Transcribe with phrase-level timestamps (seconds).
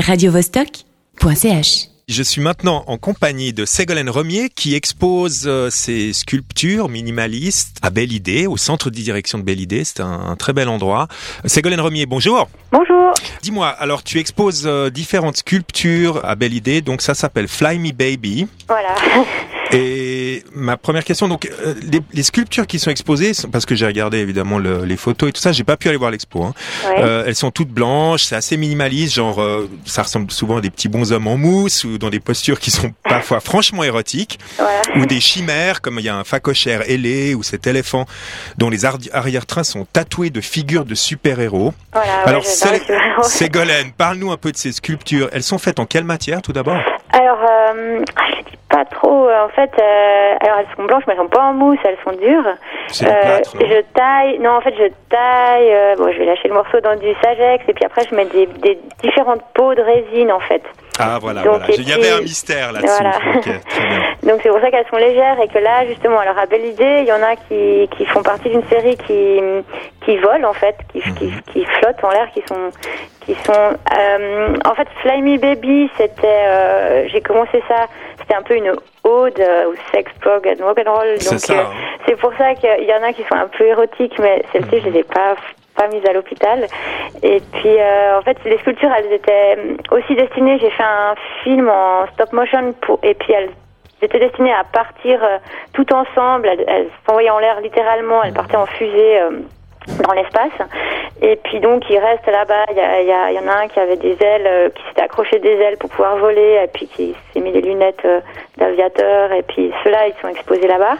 [0.00, 7.78] radiovostok.ch Je suis maintenant en compagnie de Ségolène Remier qui expose euh, ses sculptures minimalistes
[7.80, 9.84] à Belle Idée, au centre de direction de Belle Idée.
[9.84, 11.08] C'est un, un très bel endroit.
[11.44, 12.48] Ségolène Remier, bonjour.
[12.72, 13.12] Bonjour.
[13.42, 17.92] Dis-moi, alors tu exposes euh, différentes sculptures à Belle Idée, donc ça s'appelle Fly Me
[17.92, 18.46] Baby.
[18.68, 18.94] Voilà.
[19.72, 23.86] Et ma première question, donc euh, les, les sculptures qui sont exposées, parce que j'ai
[23.86, 26.44] regardé évidemment le- les photos et tout ça, j'ai pas pu aller voir l'expo.
[26.44, 26.54] Hein.
[26.86, 27.02] Ouais.
[27.02, 30.70] Euh, elles sont toutes blanches, c'est assez minimaliste, genre euh, ça ressemble souvent à des
[30.70, 34.82] petits bonshommes en mousse ou dans des postures qui sont parfois franchement érotiques, voilà.
[34.96, 38.06] ou des chimères comme il y a un facochère ailé ou cet éléphant
[38.58, 41.72] dont les arrière-trains sont tatoués de figures de super-héros.
[41.92, 42.08] Voilà.
[42.08, 42.44] ouais, Alors.
[43.22, 45.28] Ségolène, parle-nous un peu de ces sculptures.
[45.32, 46.78] Elles sont faites en quelle matière tout d'abord?
[47.16, 48.02] Alors, euh,
[48.36, 49.28] je dis pas trop.
[49.28, 51.96] euh, En fait, euh, alors elles sont blanches, mais elles sont pas en mousse, elles
[52.04, 52.46] sont dures.
[52.46, 54.38] Euh, plâtre, je taille.
[54.40, 55.72] Non, en fait, je taille.
[55.72, 58.24] euh, bon, je vais lâcher le morceau dans du Sagex et puis après, je mets
[58.26, 60.62] des, des différentes peaux de résine, en fait.
[60.98, 61.74] Ah voilà, Donc, voilà.
[61.76, 62.92] Il y avait un mystère là-dessus.
[63.00, 63.58] Voilà.
[64.22, 67.00] Donc c'est pour ça qu'elles sont légères et que là justement alors à Belle Idée
[67.00, 69.40] il y en a qui, qui font partie d'une série qui
[70.04, 71.40] qui volent en fait qui, qui, Mhm.
[71.52, 72.70] qui flottent en l'air qui sont
[73.26, 73.52] qui sont
[73.98, 77.86] euh, en fait Fly Me Baby c'était euh, j'ai commencé ça
[78.20, 78.70] c'était un peu une
[79.04, 81.52] ode euh, au sex prog and rock and roll C'est donc ça.
[81.54, 81.70] euh, hein.
[82.06, 84.88] c'est pour ça qu'il y en a qui sont un peu érotiques mais celles-ci je
[84.90, 85.34] les ai pas
[85.74, 86.66] pas mises à l'hôpital.
[87.22, 89.58] Et puis euh, en fait les sculptures elles étaient
[89.90, 93.50] aussi destinées j'ai fait un film en stop motion pour et puis elles
[94.02, 95.38] étaient destinées à partir euh,
[95.72, 96.48] tout ensemble.
[96.48, 99.30] Elles, elles s'envoyaient en l'air littéralement elles partaient en fusée euh,
[100.02, 100.52] dans l'espace.
[101.22, 104.46] Et puis donc il reste là-bas il y, en a un qui avait des ailes
[104.46, 107.62] euh, qui s'était accroché des ailes pour pouvoir voler et puis qui s'est mis des
[107.62, 108.06] lunettes
[108.56, 109.32] d'aviateur.
[109.32, 110.96] Et puis ceux-là ils sont exposés là-bas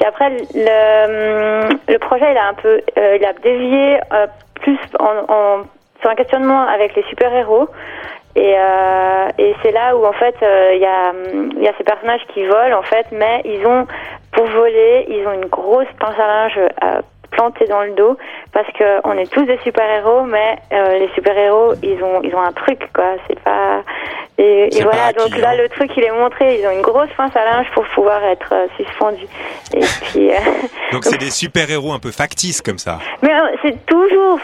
[0.00, 6.10] puis après le, projet il a un peu euh, il a dévié euh, plus sur
[6.10, 7.68] un questionnement avec les super-héros.
[8.34, 12.78] Et, euh, et c'est là où en fait il y, a, ces personnages qui volent
[12.78, 13.86] en fait mais ils ont
[14.32, 16.60] pour voler ils ont une grosse pince à linge
[17.30, 18.16] plantée dans le dos
[18.52, 22.42] parce que on est tous des super-héros mais euh, les super-héros ils ont ils ont
[22.42, 23.16] un truc quoi.
[23.26, 23.79] C'est pas
[24.42, 27.44] et, voilà donc là le truc il est montré ils ont une grosse pince à
[27.44, 29.26] linge pour pouvoir être euh, suspendus
[29.74, 30.34] et puis euh,
[30.92, 32.98] Donc c'est des super-héros un peu factices comme ça.
[33.22, 34.38] mais euh, c'est toujours,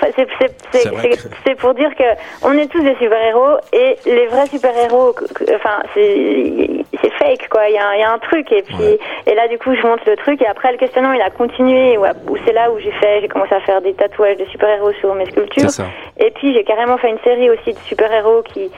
[1.45, 2.05] c'est pour dire que
[2.43, 5.15] on est tous des super-héros et les vrais super-héros,
[5.55, 6.85] enfin c'est
[7.19, 7.69] fake quoi.
[7.69, 8.99] Il y a, il y a un truc et puis Ouais.
[9.27, 11.97] et là du coup je monte le truc et après le questionnement il a continué
[11.97, 14.93] où, où c'est là où j'ai fait, j'ai commencé à faire des tatouages de super-héros
[15.01, 15.71] sur mes sculptures
[16.19, 18.71] et puis j'ai carrément fait une série aussi de super-héros qui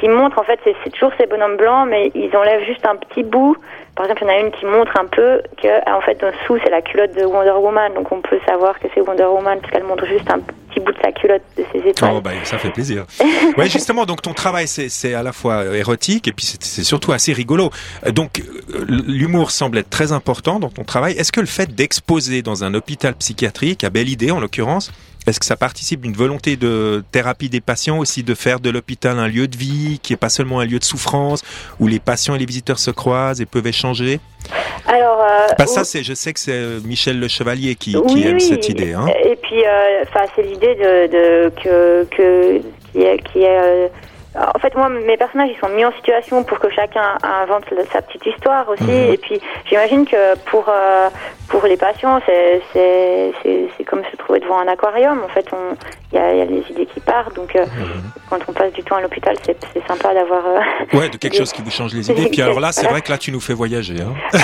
[0.00, 3.22] qui montre en fait c'est toujours ces bonhommes blancs mais ils enlèvent juste un petit
[3.22, 3.56] bout.
[3.96, 6.58] Par exemple, il y en a une qui montre un peu que en fait dessous
[6.64, 9.84] c'est la culotte de Wonder Woman donc on peut savoir que c'est Wonder Woman puisqu'elle
[9.84, 10.40] montre juste un
[10.74, 12.12] petit bout de sa culotte de ses étoiles.
[12.16, 13.06] Oh, bah, ça fait plaisir.
[13.56, 17.12] ouais, justement, donc ton travail, c'est, à la fois érotique et puis c'est, c'est surtout
[17.12, 17.70] assez rigolo.
[18.06, 21.14] Euh, Donc, euh, l'humour semble être très important dans ton travail.
[21.16, 24.92] Est-ce que le fait d'exposer dans un hôpital psychiatrique, à Belle Idée en l'occurrence,
[25.26, 29.18] est-ce que ça participe d'une volonté de thérapie des patients aussi de faire de l'hôpital
[29.18, 31.42] un lieu de vie qui est pas seulement un lieu de souffrance
[31.80, 34.20] où les patients et les visiteurs se croisent et peuvent échanger?
[34.86, 37.96] Alors euh, Bah, ça, c'est, je sais que c'est euh, Michel Le Chevalier qui, qui
[37.96, 38.40] oui, aime oui.
[38.40, 38.92] cette idée.
[38.92, 39.06] Hein.
[39.24, 42.60] Et puis, euh, enfin, c'est l'idée de, de que que
[42.92, 43.90] qui est qui est.
[44.36, 47.64] euh, en fait, moi, mes personnages, ils sont mis en situation pour que chacun invente
[47.92, 48.82] sa petite histoire aussi.
[48.84, 49.12] Mhm.
[49.12, 51.08] Et puis, j'imagine que pour euh,
[51.48, 55.22] pour les patients, c'est c'est c'est c'est comme se trouver devant un aquarium.
[55.24, 55.76] En fait, on
[56.12, 57.34] il y a, il y a les idées qui partent.
[57.34, 57.64] Donc, euh,
[58.30, 60.44] quand on passe du temps à l'hôpital, c'est c'est sympa d'avoir.
[60.46, 60.60] euh,
[60.98, 62.28] Ouais, de quelque chose qui vous change les idées.
[62.30, 63.96] Puis alors là, c'est vrai que là, tu nous fais voyager.
[64.00, 64.14] Hein.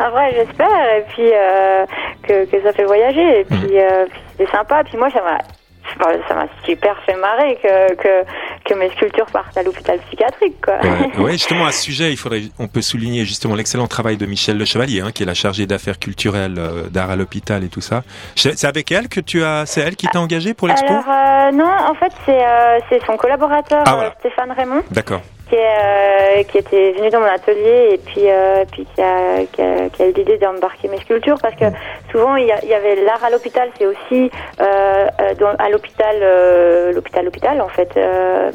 [0.00, 1.86] En vrai, j'espère, et puis euh,
[2.26, 4.82] que, que ça fait voyager, et puis, euh, puis c'était sympa.
[4.84, 5.38] Puis moi, ça m'a,
[6.28, 8.24] ça m'a super fait marrer que, que
[8.64, 10.78] que mes sculptures partent à l'hôpital psychiatrique, quoi.
[10.82, 14.26] Ouais, ouais, justement à ce sujet, il faudrait, on peut souligner justement l'excellent travail de
[14.26, 17.68] Michel Le Chevalier, hein, qui est la chargée d'affaires culturelles euh, d'art à l'hôpital et
[17.68, 18.02] tout ça.
[18.36, 20.86] C'est avec elle que tu as, c'est elle qui t'a engagé pour l'expo?
[20.92, 24.08] Alors euh, non, en fait, c'est euh, son collaborateur Ah, voilà.
[24.10, 25.20] euh, Stéphane Raymond D'accord.
[25.54, 29.62] Qui euh, qui était venu dans mon atelier et puis euh, puis qui a qui
[29.62, 31.66] a, qui a eu l'idée d'embarquer mes sculptures parce que
[32.10, 34.30] souvent il y, avait l'art à l'hôpital c'est aussi
[34.60, 38.50] euh, euh, à l'hôpital euh, l'hôpital l'hôpital en fait euh,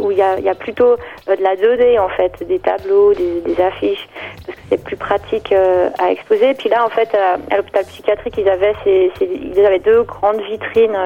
[0.00, 3.14] où il y a, il y a plutôt de la 2D en fait des tableaux
[3.14, 4.08] des, des affiches
[4.44, 5.52] parce que c'est plus pratique
[5.98, 9.78] à exposer puis là en fait à, l'hôpital psychiatrique ils avaient ces, ces- ils avaient
[9.78, 10.96] deux grandes vitrines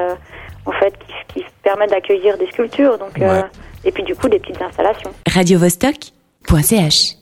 [0.64, 3.18] en fait qui, qui permettent d'accueillir des sculptures donc.
[3.84, 5.12] Et puis du coup des petites installations.
[5.28, 7.21] Radiovostok.ch